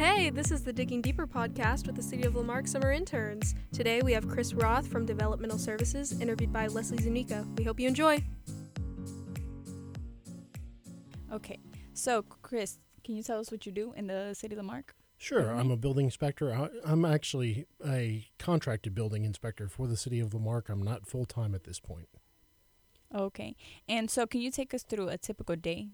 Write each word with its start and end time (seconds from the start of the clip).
Hey, 0.00 0.30
this 0.30 0.50
is 0.50 0.64
the 0.64 0.72
Digging 0.72 1.02
Deeper 1.02 1.26
podcast 1.26 1.86
with 1.86 1.94
the 1.94 2.02
City 2.02 2.22
of 2.22 2.34
La 2.34 2.42
Marque 2.42 2.66
summer 2.66 2.90
interns. 2.90 3.54
Today 3.70 4.00
we 4.00 4.14
have 4.14 4.26
Chris 4.26 4.54
Roth 4.54 4.88
from 4.88 5.04
Developmental 5.04 5.58
Services, 5.58 6.18
interviewed 6.22 6.50
by 6.50 6.68
Leslie 6.68 6.96
Zunika. 6.96 7.44
We 7.58 7.64
hope 7.64 7.78
you 7.78 7.86
enjoy. 7.86 8.24
Okay, 11.30 11.58
so 11.92 12.22
Chris, 12.40 12.78
can 13.04 13.14
you 13.14 13.22
tell 13.22 13.40
us 13.40 13.50
what 13.50 13.66
you 13.66 13.72
do 13.72 13.92
in 13.94 14.06
the 14.06 14.32
City 14.32 14.54
of 14.54 14.56
La 14.56 14.62
Marque? 14.62 14.94
Sure, 15.18 15.50
I'm 15.50 15.70
a 15.70 15.76
building 15.76 16.06
inspector. 16.06 16.50
I, 16.50 16.70
I'm 16.82 17.04
actually 17.04 17.66
a 17.86 18.26
contracted 18.38 18.94
building 18.94 19.26
inspector 19.26 19.68
for 19.68 19.86
the 19.86 19.98
city 19.98 20.18
of 20.18 20.32
La 20.32 20.40
Marque. 20.40 20.70
I'm 20.70 20.82
not 20.82 21.06
full 21.06 21.26
time 21.26 21.54
at 21.54 21.64
this 21.64 21.78
point. 21.78 22.08
Okay, 23.14 23.54
and 23.86 24.10
so 24.10 24.26
can 24.26 24.40
you 24.40 24.50
take 24.50 24.72
us 24.72 24.82
through 24.82 25.08
a 25.08 25.18
typical 25.18 25.56
day? 25.56 25.88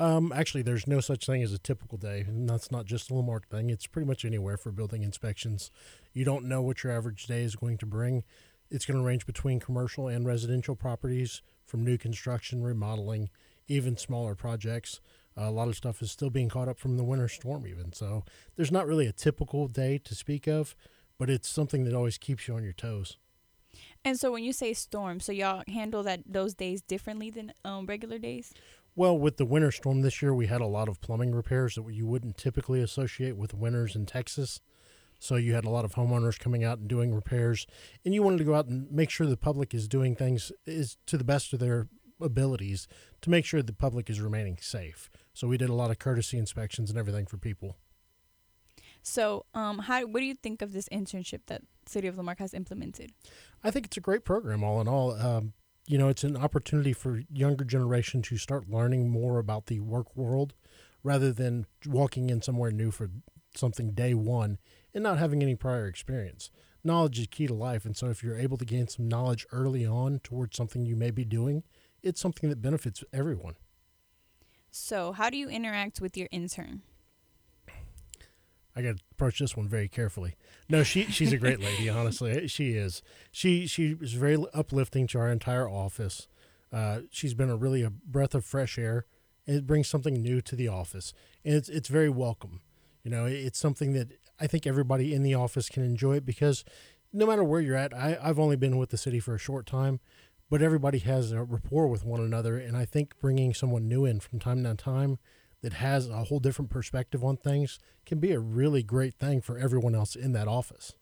Um, 0.00 0.32
actually, 0.34 0.62
there's 0.62 0.86
no 0.86 1.00
such 1.00 1.26
thing 1.26 1.42
as 1.42 1.52
a 1.52 1.58
typical 1.58 1.98
day, 1.98 2.24
and 2.26 2.48
that's 2.48 2.72
not 2.72 2.86
just 2.86 3.10
a 3.10 3.14
La 3.14 3.20
Marque 3.20 3.50
thing. 3.50 3.68
It's 3.68 3.86
pretty 3.86 4.08
much 4.08 4.24
anywhere 4.24 4.56
for 4.56 4.72
building 4.72 5.02
inspections. 5.02 5.70
You 6.14 6.24
don't 6.24 6.46
know 6.46 6.62
what 6.62 6.82
your 6.82 6.90
average 6.90 7.26
day 7.26 7.42
is 7.42 7.54
going 7.54 7.76
to 7.76 7.86
bring. 7.86 8.24
It's 8.70 8.86
going 8.86 8.98
to 8.98 9.04
range 9.04 9.26
between 9.26 9.60
commercial 9.60 10.08
and 10.08 10.26
residential 10.26 10.74
properties, 10.74 11.42
from 11.66 11.84
new 11.84 11.98
construction, 11.98 12.62
remodeling, 12.62 13.28
even 13.68 13.98
smaller 13.98 14.34
projects. 14.34 15.00
Uh, 15.36 15.42
a 15.42 15.50
lot 15.50 15.68
of 15.68 15.76
stuff 15.76 16.00
is 16.00 16.10
still 16.10 16.30
being 16.30 16.48
caught 16.48 16.68
up 16.68 16.78
from 16.78 16.96
the 16.96 17.04
winter 17.04 17.28
storm, 17.28 17.66
even. 17.66 17.92
So 17.92 18.24
there's 18.56 18.72
not 18.72 18.86
really 18.86 19.06
a 19.06 19.12
typical 19.12 19.68
day 19.68 19.98
to 19.98 20.14
speak 20.14 20.46
of, 20.46 20.74
but 21.18 21.28
it's 21.28 21.46
something 21.48 21.84
that 21.84 21.94
always 21.94 22.16
keeps 22.16 22.48
you 22.48 22.54
on 22.54 22.64
your 22.64 22.72
toes. 22.72 23.18
And 24.04 24.18
so 24.18 24.32
when 24.32 24.42
you 24.42 24.52
say 24.52 24.72
storm, 24.72 25.20
so 25.20 25.30
y'all 25.30 25.62
handle 25.68 26.02
that 26.04 26.22
those 26.26 26.54
days 26.54 26.80
differently 26.80 27.30
than 27.30 27.52
um, 27.64 27.86
regular 27.86 28.18
days? 28.18 28.52
Well, 29.00 29.18
with 29.18 29.38
the 29.38 29.46
winter 29.46 29.70
storm 29.70 30.02
this 30.02 30.20
year, 30.20 30.34
we 30.34 30.48
had 30.48 30.60
a 30.60 30.66
lot 30.66 30.86
of 30.86 31.00
plumbing 31.00 31.34
repairs 31.34 31.76
that 31.76 31.90
you 31.90 32.06
wouldn't 32.06 32.36
typically 32.36 32.82
associate 32.82 33.34
with 33.34 33.54
winters 33.54 33.96
in 33.96 34.04
Texas. 34.04 34.60
So 35.18 35.36
you 35.36 35.54
had 35.54 35.64
a 35.64 35.70
lot 35.70 35.86
of 35.86 35.94
homeowners 35.94 36.38
coming 36.38 36.64
out 36.64 36.80
and 36.80 36.86
doing 36.86 37.14
repairs, 37.14 37.66
and 38.04 38.12
you 38.12 38.22
wanted 38.22 38.36
to 38.40 38.44
go 38.44 38.54
out 38.54 38.66
and 38.66 38.92
make 38.92 39.08
sure 39.08 39.26
the 39.26 39.38
public 39.38 39.72
is 39.72 39.88
doing 39.88 40.16
things 40.16 40.52
is 40.66 40.98
to 41.06 41.16
the 41.16 41.24
best 41.24 41.54
of 41.54 41.60
their 41.60 41.88
abilities 42.20 42.86
to 43.22 43.30
make 43.30 43.46
sure 43.46 43.62
the 43.62 43.72
public 43.72 44.10
is 44.10 44.20
remaining 44.20 44.58
safe. 44.60 45.08
So 45.32 45.48
we 45.48 45.56
did 45.56 45.70
a 45.70 45.74
lot 45.74 45.90
of 45.90 45.98
courtesy 45.98 46.36
inspections 46.36 46.90
and 46.90 46.98
everything 46.98 47.24
for 47.24 47.38
people. 47.38 47.78
So, 49.02 49.46
um, 49.54 49.78
how 49.78 50.02
what 50.02 50.20
do 50.20 50.26
you 50.26 50.34
think 50.34 50.60
of 50.60 50.74
this 50.74 50.90
internship 50.90 51.40
that 51.46 51.62
City 51.86 52.06
of 52.06 52.18
La 52.18 52.22
Marque 52.22 52.40
has 52.40 52.52
implemented? 52.52 53.12
I 53.64 53.70
think 53.70 53.86
it's 53.86 53.96
a 53.96 54.00
great 54.00 54.26
program, 54.26 54.62
all 54.62 54.78
in 54.78 54.88
all. 54.88 55.12
Um, 55.12 55.54
you 55.90 55.98
know, 55.98 56.08
it's 56.08 56.22
an 56.22 56.36
opportunity 56.36 56.92
for 56.92 57.20
younger 57.32 57.64
generation 57.64 58.22
to 58.22 58.36
start 58.36 58.70
learning 58.70 59.10
more 59.10 59.40
about 59.40 59.66
the 59.66 59.80
work 59.80 60.16
world, 60.16 60.54
rather 61.02 61.32
than 61.32 61.66
walking 61.84 62.30
in 62.30 62.40
somewhere 62.40 62.70
new 62.70 62.92
for 62.92 63.10
something 63.56 63.90
day 63.90 64.14
one 64.14 64.58
and 64.94 65.02
not 65.02 65.18
having 65.18 65.42
any 65.42 65.56
prior 65.56 65.88
experience. 65.88 66.52
Knowledge 66.84 67.18
is 67.18 67.26
key 67.26 67.48
to 67.48 67.54
life, 67.54 67.84
and 67.84 67.96
so 67.96 68.08
if 68.08 68.22
you're 68.22 68.38
able 68.38 68.56
to 68.56 68.64
gain 68.64 68.86
some 68.86 69.08
knowledge 69.08 69.44
early 69.50 69.84
on 69.84 70.20
towards 70.20 70.56
something 70.56 70.86
you 70.86 70.94
may 70.94 71.10
be 71.10 71.24
doing, 71.24 71.64
it's 72.04 72.20
something 72.20 72.48
that 72.50 72.62
benefits 72.62 73.02
everyone. 73.12 73.56
So, 74.70 75.10
how 75.10 75.28
do 75.28 75.36
you 75.36 75.48
interact 75.48 76.00
with 76.00 76.16
your 76.16 76.28
intern? 76.30 76.82
I 78.76 78.82
got 78.82 78.98
to 78.98 79.02
approach 79.12 79.40
this 79.40 79.56
one 79.56 79.68
very 79.68 79.88
carefully. 79.88 80.36
No, 80.68 80.82
she 80.82 81.04
she's 81.04 81.32
a 81.32 81.38
great 81.38 81.60
lady. 81.68 81.88
honestly, 81.88 82.46
she 82.48 82.70
is. 82.72 83.02
She 83.30 83.66
she 83.66 83.96
is 84.00 84.12
very 84.12 84.42
uplifting 84.54 85.06
to 85.08 85.18
our 85.18 85.30
entire 85.30 85.68
office. 85.68 86.28
Uh, 86.72 87.00
she's 87.10 87.34
been 87.34 87.50
a 87.50 87.56
really 87.56 87.82
a 87.82 87.90
breath 87.90 88.34
of 88.34 88.44
fresh 88.44 88.78
air. 88.78 89.06
It 89.46 89.66
brings 89.66 89.88
something 89.88 90.14
new 90.14 90.40
to 90.42 90.54
the 90.54 90.68
office, 90.68 91.12
and 91.44 91.54
it's 91.54 91.68
it's 91.68 91.88
very 91.88 92.10
welcome. 92.10 92.60
You 93.02 93.10
know, 93.10 93.24
it's 93.26 93.58
something 93.58 93.92
that 93.94 94.12
I 94.38 94.46
think 94.46 94.66
everybody 94.66 95.14
in 95.14 95.22
the 95.22 95.34
office 95.34 95.68
can 95.68 95.82
enjoy 95.82 96.16
it 96.16 96.26
because 96.26 96.64
no 97.12 97.26
matter 97.26 97.42
where 97.42 97.60
you're 97.60 97.76
at, 97.76 97.92
I, 97.94 98.18
I've 98.22 98.38
only 98.38 98.56
been 98.56 98.78
with 98.78 98.90
the 98.90 98.98
city 98.98 99.18
for 99.20 99.34
a 99.34 99.38
short 99.38 99.66
time, 99.66 100.00
but 100.48 100.62
everybody 100.62 100.98
has 100.98 101.32
a 101.32 101.42
rapport 101.42 101.88
with 101.88 102.04
one 102.04 102.20
another. 102.20 102.56
And 102.56 102.76
I 102.76 102.84
think 102.84 103.18
bringing 103.20 103.54
someone 103.54 103.88
new 103.88 104.04
in 104.04 104.20
from 104.20 104.38
time 104.38 104.62
to 104.64 104.74
time 104.74 105.18
that 105.62 105.74
has 105.74 106.08
a 106.08 106.24
whole 106.24 106.40
different 106.40 106.70
perspective 106.70 107.24
on 107.24 107.36
things 107.36 107.78
can 108.06 108.18
be 108.18 108.32
a 108.32 108.40
really 108.40 108.82
great 108.82 109.14
thing 109.14 109.40
for 109.40 109.58
everyone 109.58 109.94
else 109.94 110.16
in 110.16 110.32
that 110.32 110.48
office. 110.48 110.94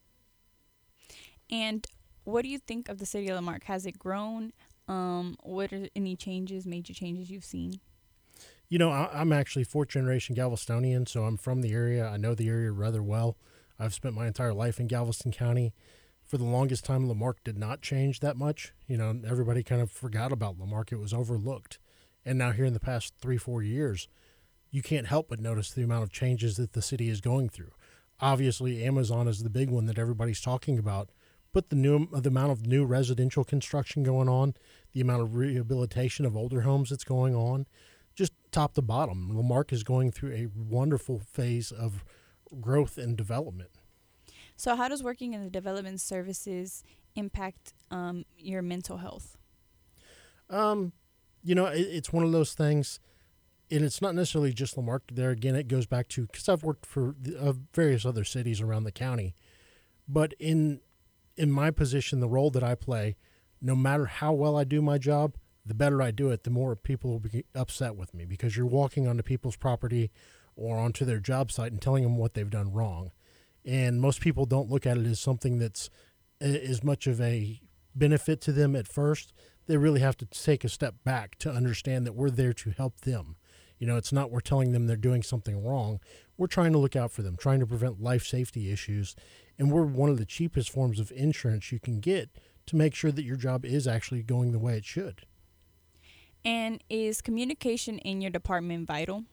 And 1.50 1.86
what 2.24 2.42
do 2.42 2.48
you 2.48 2.58
think 2.58 2.88
of 2.88 2.98
the 2.98 3.06
city 3.06 3.28
of 3.28 3.36
La 3.36 3.41
Marque? 3.41 3.64
Has 3.64 3.86
it 3.86 3.98
grown? 3.98 4.52
Um, 4.86 5.36
what 5.42 5.72
are 5.72 5.88
any 5.94 6.16
changes, 6.16 6.66
major 6.66 6.92
changes 6.92 7.30
you've 7.30 7.44
seen? 7.44 7.80
You 8.69 8.78
know, 8.78 8.91
I, 8.91 9.20
am 9.20 9.32
actually 9.32 9.64
fourth 9.64 9.88
generation 9.88 10.36
Galvestonian, 10.36 11.08
so 11.08 11.25
I'm 11.25 11.36
from 11.36 11.62
the 11.62 11.72
area. 11.72 12.06
I 12.06 12.19
know 12.19 12.34
the 12.34 12.48
area 12.48 12.70
rather 12.70 13.02
well. 13.02 13.36
I've 13.78 13.94
spent 13.94 14.14
my 14.14 14.26
entire 14.26 14.52
life 14.52 14.78
in 14.80 14.88
Galveston 14.88 15.32
County 15.32 15.72
for 16.28 16.36
the 16.36 16.44
longest 16.44 16.84
time, 16.84 17.08
La 17.08 17.14
Marque 17.14 17.42
did 17.42 17.56
not 17.56 17.80
change 17.80 18.20
that 18.20 18.36
much. 18.36 18.75
You 18.86 18.98
know, 18.98 19.19
everybody 19.26 19.62
kind 19.62 19.80
of 19.80 19.90
forgot 19.90 20.30
about 20.30 20.58
La 20.58 20.66
Marque. 20.66 20.92
It 20.92 20.98
was 20.98 21.14
overlooked. 21.14 21.78
And 22.22 22.36
now, 22.36 22.52
here 22.52 22.66
in 22.66 22.75
the 22.75 22.80
past 22.80 23.14
three, 23.19 23.38
four 23.38 23.62
years, 23.62 24.08
you 24.70 24.82
can't 24.82 25.06
help 25.06 25.28
but 25.28 25.40
notice 25.40 25.70
the 25.70 25.82
amount 25.82 26.02
of 26.02 26.12
changes 26.12 26.56
that 26.56 26.72
the 26.72 26.82
city 26.82 27.08
is 27.08 27.20
going 27.20 27.48
through. 27.48 27.72
Obviously, 28.20 28.84
Amazon 28.84 29.28
is 29.28 29.42
the 29.42 29.50
big 29.50 29.70
one 29.70 29.86
that 29.86 29.98
everybody's 29.98 30.40
talking 30.40 30.78
about, 30.78 31.10
but 31.52 31.70
the 31.70 31.76
new 31.76 32.08
the 32.10 32.28
amount 32.28 32.52
of 32.52 32.66
new 32.66 32.84
residential 32.84 33.44
construction 33.44 34.02
going 34.02 34.28
on, 34.28 34.54
the 34.92 35.00
amount 35.00 35.22
of 35.22 35.36
rehabilitation 35.36 36.26
of 36.26 36.36
older 36.36 36.62
homes 36.62 36.90
that's 36.90 37.04
going 37.04 37.34
on, 37.34 37.66
just 38.14 38.32
top 38.50 38.74
to 38.74 38.82
bottom, 38.82 39.30
La 39.34 39.42
Marque 39.42 39.72
is 39.72 39.84
going 39.84 40.10
through 40.10 40.32
a 40.32 40.48
wonderful 40.54 41.20
phase 41.20 41.70
of 41.70 42.04
growth 42.60 42.98
and 42.98 43.16
development. 43.16 43.70
So, 44.56 44.74
how 44.74 44.88
does 44.88 45.02
working 45.04 45.34
in 45.34 45.44
the 45.44 45.50
development 45.50 46.00
services 46.00 46.82
impact 47.14 47.74
um, 47.92 48.24
your 48.36 48.60
mental 48.60 48.96
health? 48.96 49.36
Um, 50.50 50.92
you 51.44 51.54
know, 51.54 51.66
it, 51.66 51.80
it's 51.80 52.12
one 52.12 52.24
of 52.24 52.32
those 52.32 52.54
things, 52.54 52.98
and 53.70 53.84
it's 53.84 54.00
not 54.00 54.14
necessarily 54.14 54.52
just 54.52 54.76
La 54.76 54.82
Marque. 54.82 55.10
There 55.12 55.30
again, 55.30 55.54
it 55.54 55.68
goes 55.68 55.86
back 55.86 56.08
to 56.08 56.26
because 56.26 56.48
I've 56.48 56.62
worked 56.62 56.86
for 56.86 57.14
uh, 57.38 57.54
various 57.74 58.04
other 58.04 58.24
cities 58.24 58.60
around 58.60 58.84
the 58.84 58.92
county, 58.92 59.34
but 60.08 60.34
in 60.38 60.80
in 61.36 61.50
my 61.50 61.70
position, 61.70 62.20
the 62.20 62.28
role 62.28 62.50
that 62.50 62.64
I 62.64 62.74
play, 62.74 63.16
no 63.60 63.76
matter 63.76 64.06
how 64.06 64.32
well 64.32 64.56
I 64.56 64.64
do 64.64 64.82
my 64.82 64.98
job, 64.98 65.36
the 65.64 65.74
better 65.74 66.02
I 66.02 66.10
do 66.10 66.30
it, 66.30 66.44
the 66.44 66.50
more 66.50 66.74
people 66.74 67.10
will 67.10 67.20
be 67.20 67.44
upset 67.54 67.94
with 67.94 68.12
me 68.14 68.24
because 68.24 68.56
you're 68.56 68.66
walking 68.66 69.06
onto 69.06 69.22
people's 69.22 69.56
property 69.56 70.10
or 70.56 70.78
onto 70.78 71.04
their 71.04 71.20
job 71.20 71.52
site 71.52 71.70
and 71.70 71.80
telling 71.80 72.02
them 72.02 72.16
what 72.16 72.34
they've 72.34 72.50
done 72.50 72.72
wrong 72.72 73.12
and 73.68 74.00
most 74.00 74.22
people 74.22 74.46
don't 74.46 74.70
look 74.70 74.86
at 74.86 74.96
it 74.96 75.06
as 75.06 75.20
something 75.20 75.58
that's 75.58 75.90
as 76.40 76.82
much 76.82 77.06
of 77.06 77.20
a 77.20 77.60
benefit 77.94 78.40
to 78.40 78.52
them 78.52 78.74
at 78.74 78.88
first. 78.88 79.34
They 79.66 79.76
really 79.76 80.00
have 80.00 80.16
to 80.18 80.26
take 80.26 80.64
a 80.64 80.70
step 80.70 80.94
back 81.04 81.36
to 81.40 81.50
understand 81.50 82.06
that 82.06 82.14
we're 82.14 82.30
there 82.30 82.54
to 82.54 82.70
help 82.70 83.02
them. 83.02 83.36
You 83.78 83.86
know, 83.86 83.96
it's 83.96 84.12
not 84.12 84.30
we're 84.30 84.40
telling 84.40 84.72
them 84.72 84.86
they're 84.86 84.96
doing 84.96 85.22
something 85.22 85.64
wrong. 85.64 86.00
We're 86.36 86.46
trying 86.46 86.72
to 86.72 86.78
look 86.78 86.96
out 86.96 87.12
for 87.12 87.22
them, 87.22 87.36
trying 87.36 87.60
to 87.60 87.66
prevent 87.66 88.02
life 88.02 88.24
safety 88.24 88.70
issues. 88.70 89.14
And 89.58 89.70
we're 89.70 89.84
one 89.84 90.10
of 90.10 90.18
the 90.18 90.24
cheapest 90.24 90.70
forms 90.70 91.00
of 91.00 91.12
insurance 91.12 91.72
you 91.72 91.80
can 91.80 92.00
get 92.00 92.30
to 92.66 92.76
make 92.76 92.94
sure 92.94 93.12
that 93.12 93.24
your 93.24 93.36
job 93.36 93.64
is 93.64 93.86
actually 93.86 94.22
going 94.22 94.52
the 94.52 94.58
way 94.58 94.76
it 94.76 94.84
should. 94.84 95.26
And 96.44 96.82
is 96.88 97.20
communication 97.20 97.98
in 97.98 98.20
your 98.20 98.30
department 98.30 98.86
vital? 98.86 99.24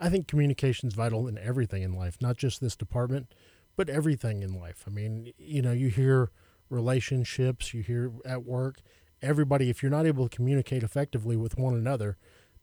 I 0.00 0.08
think 0.08 0.26
communication 0.26 0.88
is 0.88 0.94
vital 0.94 1.28
in 1.28 1.38
everything 1.38 1.82
in 1.82 1.92
life, 1.92 2.16
not 2.20 2.36
just 2.36 2.60
this 2.60 2.76
department, 2.76 3.32
but 3.76 3.88
everything 3.88 4.42
in 4.42 4.58
life. 4.58 4.84
I 4.86 4.90
mean, 4.90 5.32
you 5.38 5.62
know, 5.62 5.72
you 5.72 5.88
hear 5.88 6.30
relationships, 6.70 7.74
you 7.74 7.82
hear 7.82 8.12
at 8.24 8.44
work, 8.44 8.80
everybody, 9.22 9.70
if 9.70 9.82
you're 9.82 9.90
not 9.90 10.06
able 10.06 10.28
to 10.28 10.34
communicate 10.34 10.82
effectively 10.82 11.36
with 11.36 11.56
one 11.56 11.74
another, 11.74 12.16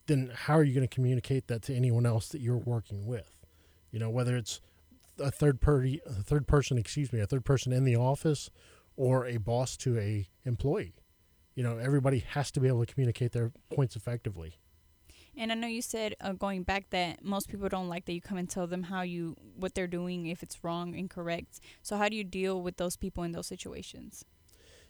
then 0.08 0.32
how 0.34 0.56
are 0.56 0.64
you 0.64 0.74
going 0.74 0.88
to 0.88 0.94
communicate 0.94 1.48
that 1.48 1.62
to 1.64 1.76
anyone 1.76 2.06
else 2.06 2.30
that 2.30 2.42
you're 2.42 2.58
working 2.58 3.06
with? 3.06 3.36
You 3.92 4.00
know, 4.00 4.10
whether 4.10 4.36
it's 4.36 4.62
a 5.20 5.32
third 5.32 5.62
party, 5.62 6.02
a 6.06 6.24
third 6.24 6.48
person, 6.48 6.78
excuse 6.78 7.14
me, 7.14 7.20
a 7.20 7.28
third 7.28 7.46
person 7.46 7.72
in 7.72 7.84
the 7.84 7.96
office 7.96 8.50
or 8.96 9.26
a 9.26 9.38
boss 9.38 9.78
to 9.78 9.98
a 9.98 10.28
employee. 10.46 10.96
You 11.56 11.64
know, 11.64 11.78
everybody 11.78 12.20
has 12.20 12.52
to 12.52 12.60
be 12.60 12.68
able 12.68 12.86
to 12.86 12.92
communicate 12.92 13.34
their 13.34 13.52
points 13.74 13.96
effectively. 13.96 14.58
And 15.38 15.52
I 15.52 15.56
know 15.56 15.68
you 15.68 15.82
said 15.82 16.16
uh, 16.20 16.34
going 16.34 16.64
back 16.64 16.90
that 16.90 17.24
most 17.24 17.50
people 17.50 17.70
don't 17.70 17.88
like 17.88 18.06
that 18.06 18.14
you 18.14 18.22
come 18.22 18.38
and 18.38 18.50
tell 18.50 18.68
them 18.68 18.84
how 18.84 19.02
you 19.02 19.38
what 19.56 19.74
they're 19.74 19.88
doing 19.88 20.26
if 20.26 20.44
it's 20.44 20.64
wrong, 20.64 20.94
incorrect. 20.94 21.60
So 21.82 21.98
how 21.98 22.10
do 22.10 22.16
you 22.16 22.24
deal 22.24 22.62
with 22.62 22.78
those 22.78 22.98
people 22.98 23.24
in 23.24 23.32
those 23.32 23.48
situations? 23.48 24.26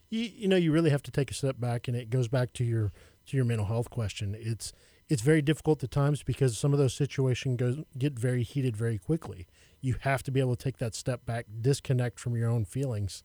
You 0.09 0.21
you 0.21 0.47
know 0.47 0.55
you 0.55 0.71
really 0.71 0.89
have 0.89 1.03
to 1.03 1.11
take 1.11 1.29
a 1.29 1.35
step 1.35 1.59
back, 1.59 1.87
and 1.87 1.95
it 1.95 2.09
goes 2.09 2.27
back 2.27 2.53
to 2.53 2.63
your 2.63 2.91
to 3.27 3.37
your 3.37 3.45
mental 3.45 3.67
health 3.67 3.89
question. 3.89 4.35
It's 4.37 4.73
it's 5.11 5.21
very 5.21 5.41
difficult 5.41 5.83
at 5.83 5.91
times 5.91 6.23
because 6.23 6.57
some 6.57 6.71
of 6.71 6.79
those 6.79 6.93
situations 6.93 7.83
get 7.97 8.17
very 8.17 8.43
heated 8.43 8.77
very 8.77 8.97
quickly. 8.97 9.45
You 9.81 9.97
have 10.03 10.23
to 10.23 10.31
be 10.31 10.39
able 10.39 10.55
to 10.55 10.63
take 10.63 10.77
that 10.77 10.95
step 10.95 11.25
back, 11.25 11.47
disconnect 11.59 12.17
from 12.17 12.37
your 12.37 12.49
own 12.49 12.63
feelings, 12.63 13.21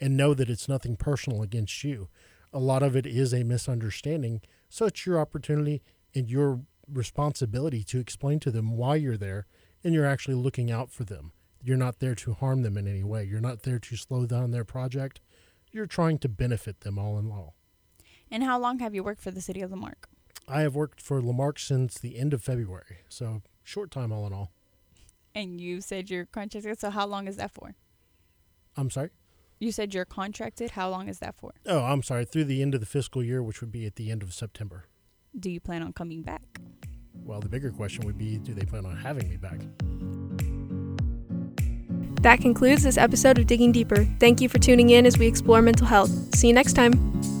and 0.00 0.16
know 0.16 0.32
that 0.32 0.48
it's 0.48 0.68
nothing 0.68 0.94
personal 0.94 1.42
against 1.42 1.82
you. 1.82 2.08
A 2.52 2.60
lot 2.60 2.84
of 2.84 2.94
it 2.94 3.04
is 3.04 3.34
a 3.34 3.42
misunderstanding, 3.42 4.42
so 4.68 4.86
it's 4.86 5.04
your 5.06 5.18
opportunity 5.18 5.82
and 6.14 6.30
your 6.30 6.60
responsibility 6.88 7.82
to 7.82 7.98
explain 7.98 8.38
to 8.38 8.52
them 8.52 8.76
why 8.76 8.94
you're 8.94 9.16
there 9.16 9.48
and 9.82 9.92
you're 9.92 10.06
actually 10.06 10.36
looking 10.36 10.70
out 10.70 10.92
for 10.92 11.02
them. 11.02 11.32
You're 11.60 11.76
not 11.76 11.98
there 11.98 12.14
to 12.14 12.34
harm 12.34 12.62
them 12.62 12.76
in 12.76 12.86
any 12.86 13.02
way. 13.02 13.24
You're 13.24 13.40
not 13.40 13.64
there 13.64 13.80
to 13.80 13.96
slow 13.96 14.24
down 14.24 14.52
their 14.52 14.64
project. 14.64 15.20
You're 15.72 15.86
trying 15.86 16.18
to 16.18 16.28
benefit 16.28 16.82
them 16.82 16.96
all 16.96 17.18
in 17.18 17.28
all. 17.32 17.56
And 18.30 18.44
how 18.44 18.56
long 18.56 18.78
have 18.78 18.94
you 18.94 19.02
worked 19.02 19.20
for 19.20 19.32
the 19.32 19.40
city 19.40 19.60
of 19.60 19.72
La 19.72 19.76
Marque? 19.76 20.08
I 20.46 20.60
have 20.60 20.74
worked 20.74 21.00
for 21.00 21.20
La 21.20 21.32
Marque 21.32 21.58
since 21.58 21.98
the 21.98 22.18
end 22.18 22.34
of 22.34 22.42
February, 22.42 22.98
so 23.08 23.42
short 23.62 23.90
time 23.90 24.12
all 24.12 24.26
in 24.26 24.32
all. 24.32 24.52
And 25.34 25.60
you 25.60 25.80
said 25.80 26.10
you're 26.10 26.26
contracted. 26.26 26.78
So 26.78 26.90
how 26.90 27.06
long 27.06 27.26
is 27.26 27.36
that 27.36 27.50
for? 27.50 27.74
I'm 28.76 28.90
sorry. 28.90 29.10
You 29.58 29.72
said 29.72 29.94
you're 29.94 30.04
contracted. 30.04 30.72
How 30.72 30.90
long 30.90 31.08
is 31.08 31.20
that 31.20 31.34
for? 31.36 31.52
Oh, 31.66 31.84
I'm 31.84 32.02
sorry. 32.02 32.24
Through 32.24 32.44
the 32.44 32.60
end 32.60 32.74
of 32.74 32.80
the 32.80 32.86
fiscal 32.86 33.22
year, 33.22 33.42
which 33.42 33.60
would 33.60 33.72
be 33.72 33.86
at 33.86 33.96
the 33.96 34.10
end 34.10 34.22
of 34.22 34.34
September. 34.34 34.84
Do 35.38 35.50
you 35.50 35.60
plan 35.60 35.82
on 35.82 35.92
coming 35.92 36.22
back? 36.22 36.42
Well, 37.24 37.40
the 37.40 37.48
bigger 37.48 37.70
question 37.70 38.04
would 38.06 38.18
be 38.18 38.38
do 38.38 38.54
they 38.54 38.66
plan 38.66 38.84
on 38.84 38.96
having 38.96 39.28
me 39.28 39.36
back? 39.36 39.60
That 42.22 42.40
concludes 42.40 42.82
this 42.82 42.96
episode 42.96 43.38
of 43.38 43.46
Digging 43.46 43.72
Deeper. 43.72 44.06
Thank 44.18 44.40
you 44.40 44.48
for 44.48 44.58
tuning 44.58 44.90
in 44.90 45.06
as 45.06 45.18
we 45.18 45.26
explore 45.26 45.60
mental 45.62 45.86
health. 45.86 46.34
See 46.34 46.48
you 46.48 46.54
next 46.54 46.72
time. 46.72 47.33